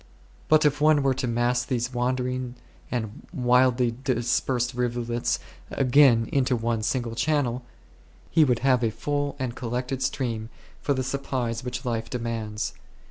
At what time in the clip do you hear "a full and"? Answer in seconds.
8.83-9.55